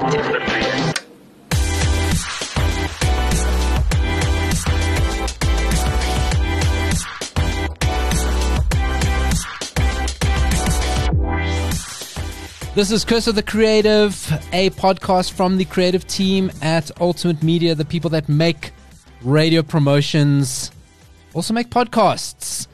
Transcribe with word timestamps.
This 0.00 0.16
is 12.90 13.04
Curse 13.04 13.26
of 13.26 13.34
the 13.34 13.42
Creative, 13.42 14.14
a 14.54 14.70
podcast 14.70 15.32
from 15.32 15.58
the 15.58 15.66
creative 15.66 16.06
team 16.06 16.50
at 16.62 16.90
Ultimate 16.98 17.42
Media, 17.42 17.74
the 17.74 17.84
people 17.84 18.08
that 18.08 18.26
make 18.26 18.72
radio 19.20 19.62
promotions, 19.62 20.70
also 21.34 21.52
make 21.52 21.68
podcasts. 21.68 22.68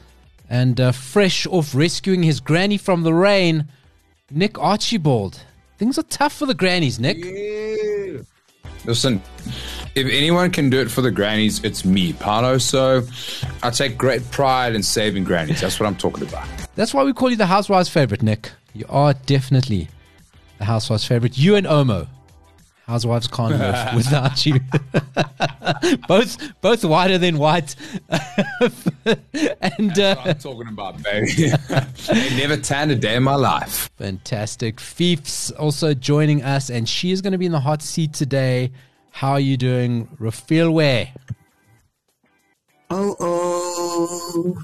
And 0.49 0.79
uh, 0.79 0.93
fresh 0.93 1.45
off 1.45 1.75
rescuing 1.75 2.23
his 2.23 2.39
granny 2.39 2.77
from 2.77 3.03
the 3.03 3.13
rain, 3.13 3.67
Nick 4.31 4.57
Archibald. 4.57 5.41
Things 5.77 5.97
are 5.99 6.03
tough 6.03 6.33
for 6.33 6.45
the 6.45 6.53
grannies, 6.53 6.99
Nick. 6.99 7.17
Yeah. 7.23 8.21
Listen, 8.85 9.21
if 9.95 10.07
anyone 10.07 10.49
can 10.49 10.69
do 10.69 10.79
it 10.79 10.89
for 10.89 11.01
the 11.01 11.11
grannies, 11.11 11.63
it's 11.63 11.85
me, 11.85 12.13
Paolo. 12.13 12.57
So 12.57 13.03
I 13.61 13.69
take 13.69 13.97
great 13.97 14.29
pride 14.31 14.75
in 14.75 14.81
saving 14.81 15.23
grannies. 15.23 15.61
That's 15.61 15.79
what 15.79 15.85
I'm 15.85 15.95
talking 15.95 16.27
about. 16.27 16.47
That's 16.75 16.93
why 16.93 17.03
we 17.03 17.13
call 17.13 17.29
you 17.29 17.35
the 17.35 17.45
housewives' 17.45 17.89
favorite, 17.89 18.23
Nick. 18.23 18.51
You 18.73 18.85
are 18.89 19.13
definitely 19.13 19.89
the 20.57 20.65
housewives' 20.65 21.05
favorite. 21.05 21.37
You 21.37 21.55
and 21.55 21.67
Omo. 21.67 22.07
Housewives 22.87 23.27
can't 23.27 23.59
live 23.59 23.95
without 23.95 24.45
you. 24.45 24.61
both 26.07 26.37
both 26.61 26.85
whiter 26.85 27.17
than 27.17 27.37
white. 27.37 27.75
and 28.09 29.99
uh, 29.99 30.15
I'm 30.23 30.37
talking 30.37 30.69
about, 30.69 31.03
baby. 31.03 31.51
I 31.69 32.37
never 32.37 32.55
tanned 32.55 32.91
a 32.91 32.95
day 32.95 33.17
in 33.17 33.23
my 33.23 33.35
life. 33.35 33.89
Fantastic. 33.97 34.79
Fief's 34.79 35.51
also 35.51 35.93
joining 35.93 36.43
us, 36.43 36.69
and 36.69 36.87
she 36.87 37.11
is 37.11 37.21
going 37.21 37.33
to 37.33 37.37
be 37.37 37.45
in 37.45 37.51
the 37.51 37.59
hot 37.59 37.81
seat 37.81 38.13
today. 38.13 38.71
How 39.11 39.31
are 39.33 39.39
you 39.41 39.57
doing, 39.57 40.07
Rafael? 40.17 40.71
Oh, 42.89 43.15
oh. 43.19 44.63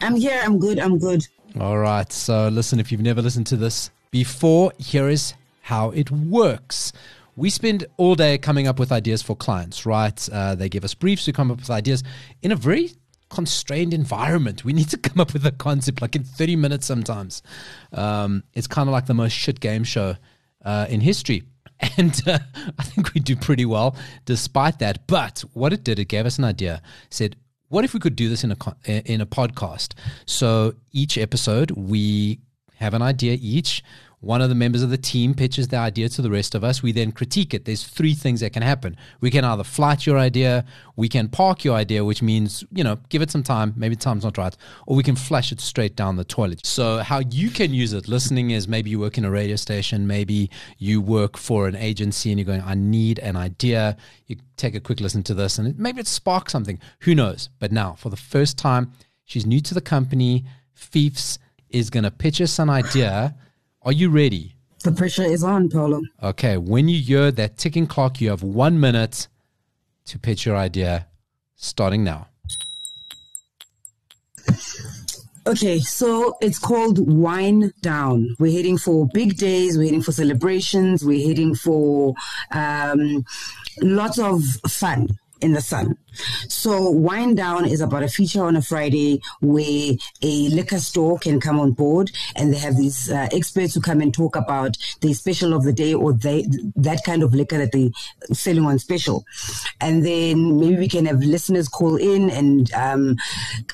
I'm 0.00 0.16
here. 0.16 0.40
I'm 0.42 0.58
good. 0.58 0.80
I'm 0.80 0.98
good. 0.98 1.24
All 1.60 1.78
right. 1.78 2.12
So, 2.12 2.48
listen, 2.48 2.80
if 2.80 2.90
you've 2.90 3.00
never 3.00 3.22
listened 3.22 3.46
to 3.48 3.56
this 3.56 3.92
before, 4.10 4.72
here 4.78 5.08
is 5.08 5.34
how 5.62 5.90
it 5.90 6.10
works. 6.10 6.92
We 7.34 7.48
spend 7.48 7.86
all 7.96 8.14
day 8.14 8.36
coming 8.36 8.66
up 8.66 8.78
with 8.78 8.92
ideas 8.92 9.22
for 9.22 9.34
clients, 9.34 9.86
right? 9.86 10.28
Uh, 10.30 10.54
they 10.54 10.68
give 10.68 10.84
us 10.84 10.94
briefs, 10.94 11.26
we 11.26 11.32
come 11.32 11.50
up 11.50 11.58
with 11.58 11.70
ideas 11.70 12.02
in 12.42 12.52
a 12.52 12.56
very 12.56 12.92
constrained 13.30 13.94
environment. 13.94 14.64
We 14.64 14.72
need 14.72 14.90
to 14.90 14.98
come 14.98 15.20
up 15.20 15.32
with 15.32 15.46
a 15.46 15.52
concept 15.52 16.02
like 16.02 16.14
in 16.14 16.24
30 16.24 16.56
minutes 16.56 16.86
sometimes. 16.86 17.42
Um, 17.92 18.44
it's 18.52 18.66
kind 18.66 18.88
of 18.88 18.92
like 18.92 19.06
the 19.06 19.14
most 19.14 19.32
shit 19.32 19.60
game 19.60 19.84
show 19.84 20.16
uh, 20.64 20.86
in 20.88 21.00
history. 21.00 21.44
And 21.96 22.16
uh, 22.28 22.38
I 22.78 22.82
think 22.84 23.12
we 23.12 23.20
do 23.20 23.34
pretty 23.34 23.64
well 23.64 23.96
despite 24.24 24.78
that. 24.78 25.08
But 25.08 25.42
what 25.52 25.72
it 25.72 25.82
did, 25.82 25.98
it 25.98 26.04
gave 26.04 26.26
us 26.26 26.38
an 26.38 26.44
idea. 26.44 26.80
Said, 27.10 27.34
what 27.70 27.84
if 27.84 27.92
we 27.92 27.98
could 27.98 28.14
do 28.14 28.28
this 28.28 28.44
in 28.44 28.52
a 28.52 29.12
in 29.12 29.20
a 29.20 29.26
podcast? 29.26 29.94
So 30.24 30.74
each 30.92 31.18
episode 31.18 31.72
we 31.72 32.38
have 32.82 32.94
an 32.94 33.02
idea 33.02 33.38
each. 33.40 33.82
One 34.22 34.40
of 34.40 34.48
the 34.48 34.54
members 34.54 34.84
of 34.84 34.90
the 34.90 34.98
team 34.98 35.34
pitches 35.34 35.66
the 35.66 35.78
idea 35.78 36.08
to 36.10 36.22
the 36.22 36.30
rest 36.30 36.54
of 36.54 36.62
us. 36.62 36.80
We 36.80 36.92
then 36.92 37.10
critique 37.10 37.52
it. 37.54 37.64
There's 37.64 37.82
three 37.82 38.14
things 38.14 38.38
that 38.38 38.52
can 38.52 38.62
happen. 38.62 38.96
We 39.20 39.32
can 39.32 39.44
either 39.44 39.64
flight 39.64 40.06
your 40.06 40.16
idea, 40.16 40.64
we 40.94 41.08
can 41.08 41.28
park 41.28 41.64
your 41.64 41.74
idea, 41.74 42.04
which 42.04 42.22
means, 42.22 42.62
you 42.72 42.84
know, 42.84 43.00
give 43.08 43.20
it 43.20 43.32
some 43.32 43.42
time, 43.42 43.74
maybe 43.76 43.96
time's 43.96 44.22
not 44.22 44.38
right, 44.38 44.56
or 44.86 44.94
we 44.94 45.02
can 45.02 45.16
flush 45.16 45.50
it 45.50 45.60
straight 45.60 45.96
down 45.96 46.14
the 46.14 46.24
toilet. 46.24 46.64
So, 46.64 46.98
how 46.98 47.18
you 47.18 47.50
can 47.50 47.74
use 47.74 47.92
it, 47.94 48.06
listening 48.06 48.52
is 48.52 48.68
maybe 48.68 48.90
you 48.90 49.00
work 49.00 49.18
in 49.18 49.24
a 49.24 49.30
radio 49.30 49.56
station, 49.56 50.06
maybe 50.06 50.50
you 50.78 51.00
work 51.00 51.36
for 51.36 51.66
an 51.66 51.74
agency 51.74 52.30
and 52.30 52.38
you're 52.38 52.46
going, 52.46 52.62
I 52.62 52.74
need 52.74 53.18
an 53.18 53.34
idea. 53.34 53.96
You 54.28 54.36
take 54.56 54.76
a 54.76 54.80
quick 54.80 55.00
listen 55.00 55.24
to 55.24 55.34
this 55.34 55.58
and 55.58 55.76
maybe 55.76 56.00
it 56.00 56.06
sparks 56.06 56.52
something. 56.52 56.78
Who 57.00 57.16
knows? 57.16 57.48
But 57.58 57.72
now, 57.72 57.94
for 57.94 58.08
the 58.08 58.16
first 58.16 58.56
time, 58.56 58.92
she's 59.24 59.46
new 59.46 59.60
to 59.62 59.74
the 59.74 59.80
company. 59.80 60.44
Feefs 60.76 61.38
is 61.72 61.90
going 61.90 62.04
to 62.04 62.10
pitch 62.10 62.40
us 62.40 62.58
an 62.58 62.70
idea 62.70 63.34
are 63.84 63.92
you 63.92 64.10
ready? 64.10 64.54
The 64.84 64.92
pressure 64.92 65.24
is 65.24 65.42
on, 65.42 65.68
Paulo. 65.68 66.02
Okay. 66.22 66.56
When 66.56 66.88
you 66.88 67.00
hear 67.00 67.32
that 67.32 67.56
ticking 67.56 67.86
clock, 67.86 68.20
you 68.20 68.30
have 68.30 68.42
one 68.42 68.78
minute 68.78 69.26
to 70.06 70.18
pitch 70.18 70.46
your 70.46 70.56
idea 70.56 71.08
starting 71.56 72.04
now. 72.04 72.28
Okay, 75.44 75.80
so 75.80 76.36
it's 76.40 76.60
called 76.60 77.00
Wine 77.00 77.72
Down. 77.80 78.36
We're 78.38 78.52
heading 78.52 78.78
for 78.78 79.08
big 79.12 79.36
days, 79.36 79.76
we're 79.76 79.86
heading 79.86 80.02
for 80.02 80.12
celebrations, 80.12 81.04
we're 81.04 81.26
heading 81.26 81.56
for 81.56 82.14
um, 82.52 83.24
lots 83.80 84.20
of 84.20 84.44
fun 84.68 85.08
in 85.42 85.52
the 85.52 85.60
sun. 85.60 85.96
So 86.48 86.90
Wine 86.90 87.34
Down 87.34 87.66
is 87.66 87.80
about 87.80 88.02
a 88.02 88.08
feature 88.08 88.44
on 88.44 88.56
a 88.56 88.62
Friday 88.62 89.20
where 89.40 89.92
a 90.22 90.48
liquor 90.48 90.78
store 90.78 91.18
can 91.18 91.40
come 91.40 91.58
on 91.58 91.72
board 91.72 92.10
and 92.36 92.52
they 92.52 92.58
have 92.58 92.76
these 92.76 93.10
uh, 93.10 93.28
experts 93.32 93.74
who 93.74 93.80
come 93.80 94.00
and 94.00 94.12
talk 94.12 94.36
about 94.36 94.76
the 95.00 95.12
special 95.14 95.54
of 95.54 95.64
the 95.64 95.72
day 95.72 95.94
or 95.94 96.12
they, 96.12 96.46
that 96.76 97.02
kind 97.04 97.22
of 97.22 97.34
liquor 97.34 97.58
that 97.58 97.72
they're 97.72 97.90
selling 98.32 98.64
on 98.64 98.78
special. 98.78 99.24
And 99.80 100.04
then 100.04 100.60
maybe 100.60 100.76
we 100.76 100.88
can 100.88 101.06
have 101.06 101.18
listeners 101.20 101.68
call 101.68 101.96
in 101.96 102.30
and 102.30 102.72
um, 102.74 103.16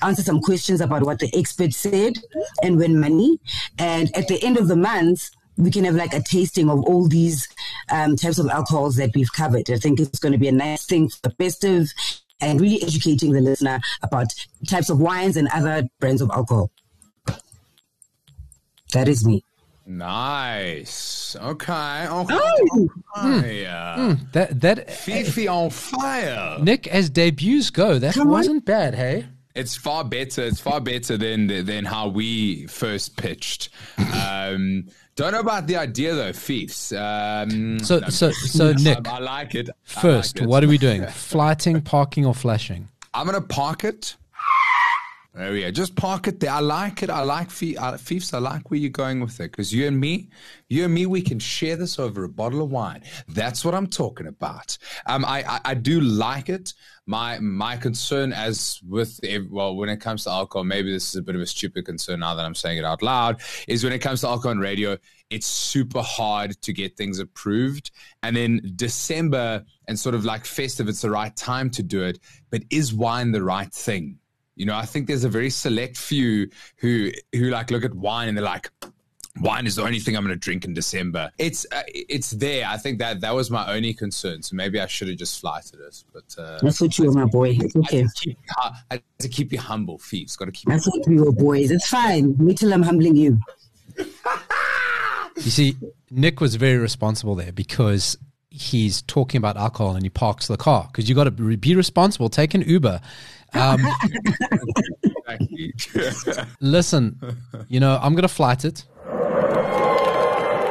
answer 0.02 0.22
some 0.22 0.40
questions 0.40 0.80
about 0.80 1.02
what 1.04 1.18
the 1.18 1.30
expert 1.36 1.72
said 1.72 2.14
and 2.62 2.78
win 2.78 2.98
money. 2.98 3.38
And 3.78 4.16
at 4.16 4.28
the 4.28 4.42
end 4.42 4.56
of 4.56 4.68
the 4.68 4.76
month, 4.76 5.30
we 5.58 5.70
can 5.70 5.84
have 5.84 5.96
like 5.96 6.14
a 6.14 6.22
tasting 6.22 6.70
of 6.70 6.80
all 6.84 7.08
these 7.08 7.48
um, 7.90 8.16
types 8.16 8.38
of 8.38 8.48
alcohols 8.48 8.96
that 8.96 9.10
we've 9.14 9.32
covered. 9.32 9.68
I 9.70 9.76
think 9.76 10.00
it's 10.00 10.18
going 10.20 10.32
to 10.32 10.38
be 10.38 10.48
a 10.48 10.52
nice 10.52 10.86
thing 10.86 11.08
for 11.08 11.18
the 11.24 11.30
festive 11.32 11.92
and 12.40 12.60
really 12.60 12.80
educating 12.82 13.32
the 13.32 13.40
listener 13.40 13.80
about 14.02 14.32
types 14.68 14.88
of 14.88 15.00
wines 15.00 15.36
and 15.36 15.48
other 15.52 15.82
brands 15.98 16.22
of 16.22 16.30
alcohol. 16.30 16.70
That 18.92 19.08
is 19.08 19.26
me. 19.26 19.42
Nice. 19.84 21.34
Okay. 21.40 22.06
Okay. 22.08 22.34
Oh. 22.34 22.88
Mm. 23.16 23.66
Mm. 23.96 24.32
That 24.32 24.60
that 24.60 24.90
Fifi 24.90 25.48
on 25.48 25.70
fire. 25.70 26.58
Nick, 26.60 26.86
as 26.86 27.10
debuts 27.10 27.70
go, 27.70 27.98
that 27.98 28.14
Come 28.14 28.28
wasn't 28.28 28.56
on. 28.56 28.60
bad. 28.60 28.94
Hey. 28.94 29.26
It's 29.58 29.76
far 29.76 30.04
better. 30.04 30.42
It's 30.42 30.60
far 30.60 30.80
better 30.80 31.16
than 31.16 31.48
than 31.64 31.84
how 31.84 32.08
we 32.08 32.66
first 32.68 33.16
pitched. 33.16 33.70
Um, 33.98 34.86
don't 35.16 35.32
know 35.32 35.40
about 35.40 35.66
the 35.66 35.76
idea 35.76 36.14
though, 36.14 36.30
Feefs. 36.30 36.92
Um, 36.96 37.80
so, 37.80 38.00
so, 38.02 38.30
so, 38.30 38.72
Nick. 38.78 39.08
I, 39.08 39.16
I 39.16 39.18
like 39.18 39.56
it. 39.56 39.68
First, 39.82 40.36
like 40.36 40.44
it. 40.44 40.48
what 40.48 40.62
are 40.62 40.68
we 40.68 40.78
doing? 40.78 41.04
Flighting, 41.08 41.80
parking, 41.80 42.24
or 42.24 42.34
flashing? 42.34 42.88
I'm 43.12 43.26
gonna 43.26 43.40
park 43.40 43.82
it. 43.82 44.14
There 45.34 45.52
we. 45.52 45.70
Just 45.70 45.94
park 45.94 46.26
it 46.26 46.40
there. 46.40 46.50
I 46.50 46.60
like 46.60 47.02
it. 47.02 47.10
I 47.10 47.20
like 47.20 47.48
Feefs. 47.48 48.34
I 48.34 48.38
like 48.38 48.70
where 48.70 48.80
you're 48.80 48.90
going 48.90 49.20
with 49.20 49.38
it 49.40 49.52
because 49.52 49.72
you 49.72 49.86
and 49.86 50.00
me, 50.00 50.30
you 50.68 50.84
and 50.84 50.92
me, 50.92 51.06
we 51.06 51.22
can 51.22 51.38
share 51.38 51.76
this 51.76 51.98
over 51.98 52.24
a 52.24 52.28
bottle 52.28 52.62
of 52.62 52.72
wine. 52.72 53.02
That's 53.28 53.64
what 53.64 53.74
I'm 53.74 53.86
talking 53.86 54.26
about. 54.26 54.76
Um, 55.06 55.24
I, 55.24 55.44
I, 55.44 55.60
I 55.66 55.74
do 55.74 56.00
like 56.00 56.48
it. 56.48 56.72
My 57.06 57.38
my 57.38 57.76
concern, 57.76 58.32
as 58.32 58.80
with 58.86 59.20
well, 59.48 59.76
when 59.76 59.88
it 59.88 59.98
comes 60.00 60.24
to 60.24 60.30
alcohol, 60.30 60.64
maybe 60.64 60.90
this 60.90 61.10
is 61.10 61.16
a 61.16 61.22
bit 61.22 61.36
of 61.36 61.40
a 61.40 61.46
stupid 61.46 61.84
concern 61.84 62.20
now 62.20 62.34
that 62.34 62.44
I'm 62.44 62.54
saying 62.54 62.78
it 62.78 62.84
out 62.84 63.02
loud. 63.02 63.40
Is 63.68 63.84
when 63.84 63.92
it 63.92 64.00
comes 64.00 64.22
to 64.22 64.28
alcohol 64.28 64.52
and 64.52 64.60
radio, 64.60 64.96
it's 65.30 65.46
super 65.46 66.02
hard 66.02 66.60
to 66.62 66.72
get 66.72 66.96
things 66.96 67.18
approved. 67.18 67.92
And 68.22 68.34
then 68.34 68.72
December 68.74 69.64
and 69.86 69.98
sort 69.98 70.14
of 70.14 70.24
like 70.24 70.46
festive, 70.46 70.88
it's 70.88 71.02
the 71.02 71.10
right 71.10 71.34
time 71.36 71.70
to 71.70 71.82
do 71.82 72.02
it. 72.02 72.18
But 72.50 72.62
is 72.70 72.92
wine 72.92 73.30
the 73.32 73.42
right 73.42 73.72
thing? 73.72 74.18
You 74.58 74.66
know, 74.66 74.76
I 74.76 74.84
think 74.84 75.06
there's 75.06 75.24
a 75.24 75.28
very 75.28 75.50
select 75.50 75.96
few 75.96 76.50
who 76.78 77.12
who 77.32 77.48
like 77.50 77.70
look 77.70 77.84
at 77.84 77.94
wine 77.94 78.28
and 78.28 78.36
they're 78.36 78.44
like, 78.44 78.70
wine 79.40 79.68
is 79.68 79.76
the 79.76 79.82
only 79.82 80.00
thing 80.00 80.16
I'm 80.16 80.24
going 80.24 80.34
to 80.34 80.38
drink 80.38 80.64
in 80.64 80.74
December. 80.74 81.30
It's 81.38 81.64
uh, 81.70 81.84
it's 81.86 82.32
there. 82.32 82.66
I 82.66 82.76
think 82.76 82.98
that 82.98 83.20
that 83.20 83.34
was 83.34 83.52
my 83.52 83.72
only 83.72 83.94
concern. 83.94 84.42
So 84.42 84.56
maybe 84.56 84.80
I 84.80 84.86
should 84.86 85.08
have 85.08 85.16
just 85.16 85.40
flighted 85.40 85.78
it. 85.78 86.02
But 86.12 86.34
uh, 86.36 86.58
that's 86.60 86.80
what 86.80 86.98
you 86.98 87.08
are, 87.08 87.12
my 87.12 87.24
boy. 87.26 87.56
It's 87.60 87.76
okay. 87.76 87.98
I 87.98 88.02
have 88.02 88.14
to 88.14 88.20
keep, 88.20 88.38
I 88.90 89.02
to 89.20 89.28
keep 89.28 89.52
you 89.52 89.60
humble, 89.60 89.98
Feefs. 89.98 90.36
Got 90.36 90.46
to 90.46 90.52
keep. 90.52 90.68
That's 90.68 90.88
what 90.88 91.06
we 91.06 91.20
were, 91.20 91.30
boys. 91.30 91.70
It's 91.70 91.88
fine. 91.88 92.36
Wait 92.38 92.58
till 92.58 92.74
I'm 92.74 92.82
humbling 92.82 93.14
you. 93.14 93.38
you 93.96 95.50
see, 95.50 95.76
Nick 96.10 96.40
was 96.40 96.56
very 96.56 96.78
responsible 96.78 97.36
there 97.36 97.52
because 97.52 98.18
he's 98.50 99.02
talking 99.02 99.38
about 99.38 99.56
alcohol 99.56 99.94
and 99.94 100.02
he 100.02 100.10
parks 100.10 100.48
the 100.48 100.56
car 100.56 100.88
because 100.90 101.08
you 101.08 101.14
got 101.14 101.24
to 101.24 101.30
be 101.30 101.76
responsible. 101.76 102.28
Take 102.28 102.54
an 102.54 102.62
Uber 102.62 103.00
um, 103.54 103.80
listen, 106.60 107.18
you 107.68 107.80
know, 107.80 107.98
I'm 108.02 108.14
going 108.14 108.22
to 108.22 108.28
flight 108.28 108.64
it. 108.64 108.84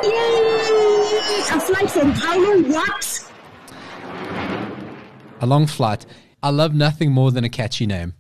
Yay! 0.04 0.14
A 1.50 1.60
flight 1.60 1.90
from 1.90 2.14
Paulo, 2.14 2.62
what? 2.64 3.32
A 5.42 5.46
long 5.46 5.68
flight. 5.68 6.06
I 6.42 6.50
love 6.50 6.74
nothing 6.74 7.12
more 7.12 7.32
than 7.32 7.44
a 7.44 7.50
catchy 7.50 7.86
name. 7.86 8.14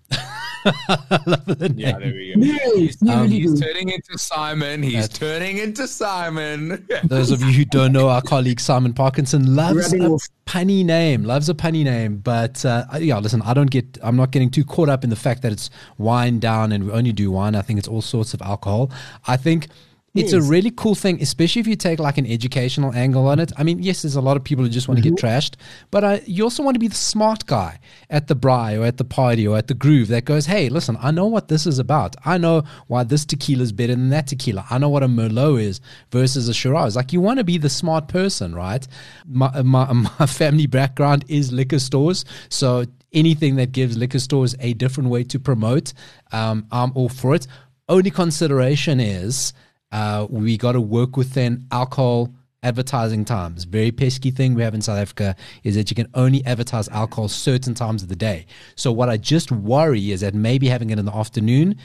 Yeah, 1.75 1.97
there 1.99 2.11
we 2.13 2.33
go. 2.35 2.41
Yes, 2.41 2.73
He's, 2.75 3.01
you 3.01 3.11
really 3.13 3.39
he's 3.39 3.59
turning 3.59 3.89
into 3.89 4.17
Simon. 4.17 4.83
He's 4.83 5.07
turning 5.09 5.57
into 5.57 5.87
Simon. 5.87 6.87
Those 7.03 7.31
of 7.31 7.41
you 7.41 7.51
who 7.51 7.65
don't 7.65 7.93
know, 7.93 8.09
our 8.09 8.21
colleague 8.21 8.59
Simon 8.59 8.93
Parkinson 8.93 9.55
loves 9.55 9.91
Rubbing 9.93 10.03
a 10.03 10.13
off. 10.13 10.27
punny 10.45 10.83
name, 10.85 11.23
loves 11.23 11.49
a 11.49 11.53
punny 11.53 11.83
name. 11.83 12.17
But 12.17 12.63
uh, 12.65 12.85
yeah, 12.99 13.17
listen, 13.19 13.41
I 13.43 13.53
don't 13.53 13.71
get, 13.71 13.97
I'm 14.01 14.15
not 14.15 14.31
getting 14.31 14.49
too 14.49 14.63
caught 14.65 14.89
up 14.89 15.03
in 15.03 15.09
the 15.09 15.15
fact 15.15 15.41
that 15.43 15.51
it's 15.51 15.69
wine 15.97 16.39
down 16.39 16.71
and 16.71 16.85
we 16.85 16.91
only 16.91 17.11
do 17.13 17.31
wine. 17.31 17.55
I 17.55 17.61
think 17.61 17.79
it's 17.79 17.87
all 17.87 18.01
sorts 18.01 18.33
of 18.33 18.41
alcohol. 18.41 18.91
I 19.27 19.37
think 19.37 19.67
it's 20.15 20.33
a 20.33 20.41
really 20.41 20.71
cool 20.71 20.95
thing, 20.95 21.21
especially 21.21 21.59
if 21.59 21.67
you 21.67 21.75
take 21.75 21.99
like 21.99 22.17
an 22.17 22.25
educational 22.25 22.93
angle 22.93 23.27
on 23.27 23.39
it. 23.39 23.51
I 23.57 23.63
mean, 23.63 23.81
yes, 23.83 24.01
there's 24.01 24.15
a 24.15 24.21
lot 24.21 24.35
of 24.37 24.43
people 24.43 24.63
who 24.63 24.69
just 24.69 24.87
want 24.87 25.01
to 25.01 25.09
get 25.09 25.13
trashed, 25.15 25.55
but 25.91 26.03
uh, 26.03 26.19
you 26.25 26.43
also 26.43 26.63
want 26.63 26.75
to 26.75 26.79
be 26.79 26.87
the 26.87 26.95
smart 26.95 27.45
guy 27.45 27.79
at 28.09 28.27
the 28.27 28.35
braai 28.35 28.79
or 28.79 28.85
at 28.85 28.97
the 28.97 29.03
party 29.03 29.47
or 29.47 29.57
at 29.57 29.67
the 29.67 29.73
groove 29.73 30.07
that 30.07 30.25
goes, 30.25 30.45
hey, 30.45 30.69
listen, 30.69 30.97
I 31.01 31.11
know 31.11 31.27
what 31.27 31.49
this 31.49 31.67
is 31.67 31.77
about. 31.79 32.15
I 32.25 32.37
know 32.37 32.63
why 32.87 33.03
this 33.03 33.25
tequila 33.25 33.63
is 33.63 33.71
better 33.71 33.93
than 33.95 34.09
that 34.09 34.27
tequila. 34.27 34.65
I 34.69 34.77
know 34.77 34.89
what 34.89 35.03
a 35.03 35.07
Merlot 35.07 35.61
is 35.61 35.81
versus 36.11 36.49
a 36.49 36.53
Shiraz. 36.53 36.95
Like, 36.95 37.13
you 37.13 37.21
want 37.21 37.37
to 37.37 37.43
be 37.43 37.57
the 37.57 37.69
smart 37.69 38.07
person, 38.07 38.55
right? 38.55 38.87
My, 39.27 39.61
my, 39.61 39.91
my 40.19 40.25
family 40.25 40.67
background 40.67 41.25
is 41.27 41.51
liquor 41.51 41.79
stores. 41.79 42.25
So 42.49 42.85
anything 43.13 43.55
that 43.57 43.71
gives 43.71 43.97
liquor 43.97 44.19
stores 44.19 44.55
a 44.59 44.73
different 44.73 45.09
way 45.09 45.23
to 45.25 45.39
promote, 45.39 45.93
um, 46.31 46.65
I'm 46.71 46.91
all 46.95 47.09
for 47.09 47.35
it. 47.35 47.47
Only 47.89 48.11
consideration 48.11 48.99
is 48.99 49.53
uh, 49.91 50.27
we 50.29 50.57
got 50.57 50.73
to 50.73 50.81
work 50.81 51.17
within 51.17 51.65
alcohol 51.71 52.33
advertising 52.63 53.23
times. 53.23 53.63
Very 53.63 53.91
pesky 53.91 54.31
thing 54.31 54.53
we 54.53 54.63
have 54.63 54.73
in 54.73 54.81
South 54.81 54.97
Africa 54.97 55.35
is 55.63 55.75
that 55.75 55.89
you 55.89 55.95
can 55.95 56.07
only 56.13 56.45
advertise 56.45 56.89
alcohol 56.89 57.27
certain 57.27 57.73
times 57.73 58.03
of 58.03 58.09
the 58.09 58.15
day. 58.15 58.45
So 58.75 58.91
what 58.91 59.09
I 59.09 59.17
just 59.17 59.51
worry 59.51 60.11
is 60.11 60.21
that 60.21 60.33
maybe 60.33 60.67
having 60.67 60.89
it 60.89 60.99
in 60.99 61.05
the 61.05 61.15
afternoon, 61.15 61.77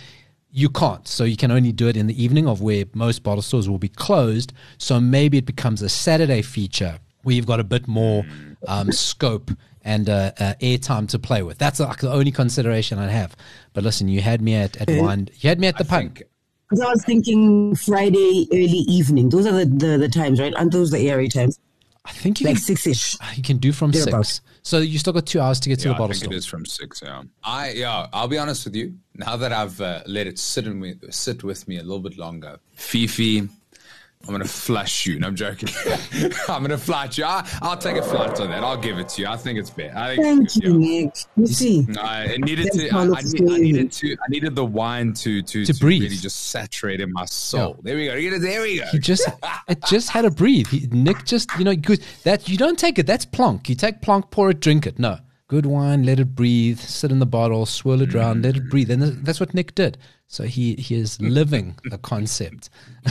you 0.50 0.68
can't. 0.68 1.06
So 1.06 1.24
you 1.24 1.36
can 1.36 1.50
only 1.50 1.72
do 1.72 1.88
it 1.88 1.96
in 1.96 2.06
the 2.06 2.22
evening 2.22 2.48
of 2.48 2.60
where 2.62 2.84
most 2.94 3.22
bottle 3.22 3.42
stores 3.42 3.68
will 3.68 3.78
be 3.78 3.88
closed. 3.88 4.52
So 4.78 5.00
maybe 5.00 5.38
it 5.38 5.46
becomes 5.46 5.82
a 5.82 5.88
Saturday 5.88 6.42
feature 6.42 6.98
where 7.22 7.34
you've 7.34 7.46
got 7.46 7.60
a 7.60 7.64
bit 7.64 7.86
more 7.86 8.24
um, 8.66 8.90
scope 8.92 9.50
and 9.82 10.08
uh, 10.08 10.32
uh, 10.38 10.54
airtime 10.60 11.08
to 11.08 11.18
play 11.18 11.42
with. 11.42 11.58
That's 11.58 11.80
like 11.80 11.98
the 11.98 12.12
only 12.12 12.32
consideration 12.32 12.98
I 12.98 13.08
have. 13.08 13.36
But 13.72 13.84
listen, 13.84 14.08
you 14.08 14.20
had 14.20 14.40
me 14.40 14.54
at, 14.54 14.76
at 14.76 14.88
wine. 14.90 15.28
You 15.40 15.48
had 15.48 15.60
me 15.60 15.68
at 15.68 15.78
the 15.78 15.84
I 15.84 15.88
pun. 15.88 16.00
think 16.00 16.22
Because 16.72 16.86
I 16.86 16.90
was 16.90 17.04
thinking 17.04 17.74
Friday 17.76 18.48
early 18.50 18.64
evening. 18.88 19.28
Those 19.28 19.46
are 19.46 19.52
the, 19.52 19.66
the, 19.66 19.98
the 19.98 20.08
times, 20.08 20.40
right? 20.40 20.54
Aren't 20.56 20.72
those 20.72 20.90
the 20.90 21.10
area 21.10 21.28
times? 21.28 21.60
I 22.06 22.12
think 22.12 22.40
you 22.40 22.46
Like 22.46 22.56
can, 22.56 22.62
six 22.62 22.86
ish. 22.86 23.16
you 23.36 23.42
can 23.42 23.58
do 23.58 23.72
from 23.72 23.90
Thereabouts. 23.90 24.28
six. 24.36 24.40
So 24.62 24.78
you 24.78 24.98
still 24.98 25.12
got 25.12 25.26
two 25.26 25.38
hours 25.38 25.60
to 25.60 25.68
get 25.68 25.80
to 25.80 25.88
Yeah, 25.88 25.90
the 25.90 25.94
I 25.96 25.98
bottle 25.98 26.14
think 26.14 26.22
store. 26.24 26.32
it 26.32 26.36
is 26.38 26.46
from 26.46 26.64
six. 26.64 27.02
Yeah, 27.04 27.24
I 27.44 27.72
yeah. 27.72 28.06
I'll 28.14 28.26
be 28.26 28.38
honest 28.38 28.64
with 28.64 28.74
you. 28.74 28.94
Now 29.16 29.36
that 29.36 29.52
I've 29.52 29.78
uh, 29.82 30.00
let 30.06 30.26
it 30.26 30.38
sit 30.38 30.66
in 30.66 30.80
me, 30.80 30.94
sit 31.10 31.44
with 31.44 31.68
me 31.68 31.76
a 31.76 31.82
little 31.82 32.00
bit 32.00 32.16
longer, 32.16 32.58
Fifi, 32.74 33.48
I'm 34.26 34.32
gonna 34.32 34.44
flush 34.44 35.04
you. 35.06 35.18
No, 35.18 35.26
I'm 35.28 35.36
joking. 35.36 35.68
I'm 36.48 36.62
gonna 36.62 36.78
flush 36.78 37.18
you. 37.18 37.24
I, 37.24 37.46
I'll 37.60 37.76
take 37.76 37.96
a 37.96 38.02
flight 38.02 38.38
on 38.40 38.50
that. 38.50 38.62
I'll 38.62 38.76
give 38.76 38.98
it 38.98 39.08
to 39.10 39.22
you. 39.22 39.28
I 39.28 39.36
think 39.36 39.58
it's 39.58 39.70
fair. 39.70 39.92
I 39.96 40.14
think 40.14 40.22
Thank 40.24 40.44
it's 40.44 40.58
good, 40.58 40.64
you, 40.64 40.80
yeah. 40.80 41.04
Nick. 41.04 41.14
You 41.36 41.46
see, 41.46 41.86
I 42.00 42.24
it 42.24 42.40
needed 42.40 42.66
That's 42.66 42.76
to. 42.76 42.88
I, 42.90 43.00
I, 43.00 43.06
need, 43.06 43.52
I 43.52 43.56
needed 43.58 43.92
to. 43.92 44.12
I 44.12 44.28
needed 44.30 44.54
the 44.54 44.64
wine 44.64 45.12
to 45.14 45.42
to, 45.42 45.64
To 45.64 45.74
breathe. 45.74 46.02
really 46.02 46.16
just 46.16 46.50
saturate 46.50 47.00
in 47.00 47.12
my 47.12 47.24
soul. 47.24 47.78
There 47.82 47.96
we 47.96 48.06
go. 48.06 48.38
There 48.38 48.62
we 48.62 48.78
go. 48.78 48.86
He 48.92 48.98
just 48.98 49.28
it 49.68 49.82
just 49.86 50.10
had 50.10 50.22
to 50.22 50.30
breathe. 50.30 50.68
He, 50.68 50.86
Nick 50.92 51.24
just 51.24 51.50
you 51.58 51.64
know 51.64 51.74
good 51.74 52.00
that 52.22 52.48
you 52.48 52.56
don't 52.56 52.78
take 52.78 52.98
it. 53.00 53.06
That's 53.06 53.24
plonk. 53.24 53.68
You 53.68 53.74
take 53.74 54.02
plonk, 54.02 54.30
pour 54.30 54.50
it, 54.50 54.60
drink 54.60 54.86
it. 54.86 55.00
No, 55.00 55.18
good 55.48 55.66
wine, 55.66 56.04
let 56.04 56.20
it 56.20 56.34
breathe. 56.36 56.78
Sit 56.78 57.10
in 57.10 57.18
the 57.18 57.26
bottle, 57.26 57.66
swirl 57.66 58.02
it 58.02 58.14
around, 58.14 58.44
let 58.44 58.56
it 58.56 58.70
breathe. 58.70 58.90
And 58.90 59.02
th- 59.02 59.14
that's 59.22 59.40
what 59.40 59.52
Nick 59.52 59.74
did. 59.74 59.98
So 60.28 60.44
he 60.44 60.76
he 60.76 60.94
is 60.94 61.20
living 61.20 61.74
the 61.90 61.98
concept. 61.98 62.70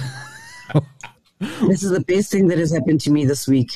this 1.40 1.84
is 1.84 1.92
the 1.92 2.04
best 2.08 2.32
thing 2.32 2.48
that 2.48 2.58
has 2.58 2.72
happened 2.72 3.02
to 3.02 3.12
me 3.12 3.26
this 3.26 3.48
week. 3.48 3.72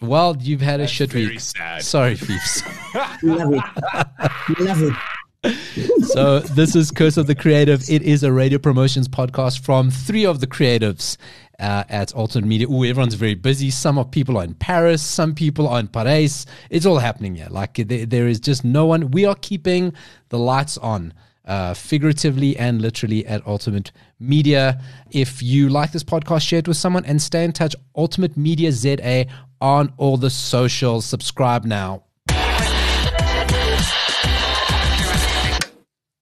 Well, 0.00 0.36
you've 0.40 0.62
had 0.62 0.80
a 0.80 0.86
shit 0.86 1.10
very 1.10 1.26
week. 1.28 1.40
sad. 1.40 1.82
Sorry, 1.82 2.16
Feefs. 2.16 2.62
Love 3.22 3.52
it. 3.52 4.60
Love 4.60 4.82
it. 4.82 6.04
so 6.06 6.40
this 6.40 6.74
is 6.74 6.90
Curse 6.90 7.18
of 7.18 7.26
the 7.26 7.34
Creative. 7.34 7.82
It 7.90 8.00
is 8.02 8.22
a 8.22 8.32
radio 8.32 8.58
promotions 8.58 9.08
podcast 9.08 9.60
from 9.60 9.90
three 9.90 10.24
of 10.24 10.40
the 10.40 10.46
creatives 10.46 11.18
uh, 11.58 11.84
at 11.90 12.14
Ultimate 12.14 12.46
Media. 12.46 12.66
Ooh, 12.66 12.84
everyone's 12.84 13.12
very 13.14 13.34
busy. 13.34 13.70
Some 13.70 13.98
of 13.98 14.10
people 14.10 14.38
are 14.38 14.44
in 14.44 14.54
Paris. 14.54 15.02
Some 15.02 15.34
people 15.34 15.68
are 15.68 15.80
in 15.80 15.88
Paris. 15.88 16.46
It's 16.70 16.86
all 16.86 16.98
happening 16.98 17.34
here. 17.34 17.48
Like 17.50 17.74
there, 17.74 18.06
there 18.06 18.26
is 18.26 18.40
just 18.40 18.64
no 18.64 18.86
one. 18.86 19.10
We 19.10 19.26
are 19.26 19.36
keeping 19.36 19.92
the 20.30 20.38
lights 20.38 20.78
on. 20.78 21.12
Uh, 21.46 21.74
figuratively 21.74 22.56
and 22.56 22.80
literally 22.80 23.26
at 23.26 23.46
Ultimate 23.46 23.92
Media. 24.18 24.80
If 25.10 25.42
you 25.42 25.68
like 25.68 25.92
this 25.92 26.02
podcast, 26.02 26.40
share 26.40 26.60
it 26.60 26.68
with 26.68 26.78
someone 26.78 27.04
and 27.04 27.20
stay 27.20 27.44
in 27.44 27.52
touch. 27.52 27.76
Ultimate 27.94 28.34
Media 28.34 28.72
ZA 28.72 29.26
on 29.60 29.92
all 29.98 30.16
the 30.16 30.30
socials. 30.30 31.04
Subscribe 31.04 31.66
now. 31.66 32.04